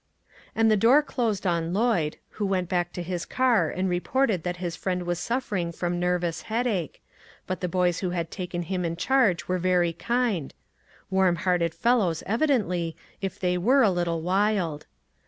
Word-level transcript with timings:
And 0.55 0.71
the 0.71 0.75
door 0.81 1.03
closed 1.03 1.45
on 1.45 1.75
Lloyd, 1.75 2.17
who 2.29 2.45
went 2.47 2.67
back 2.67 2.91
to 2.93 3.03
his 3.03 3.23
car 3.23 3.69
and 3.69 3.87
reported 3.87 4.41
that 4.41 4.57
his 4.57 4.75
friend 4.75 5.03
was 5.03 5.19
suffering 5.19 5.71
from 5.71 5.99
nervous 5.99 6.41
headache, 6.49 7.03
but 7.45 7.61
the 7.61 7.67
boys 7.67 7.99
who 7.99 8.09
had 8.09 8.31
taken 8.31 8.63
him 8.63 8.83
in 8.83 8.95
charge 8.95 9.47
were 9.47 9.59
very 9.59 9.93
kind— 9.93 10.55
warm 11.11 11.35
hearted 11.35 11.75
fellows, 11.75 12.23
evi 12.27 12.47
dently, 12.47 12.95
if 13.21 13.39
they 13.39 13.59
were 13.59 13.83
a 13.83 13.91
little 13.91 14.23
wild. 14.23 14.87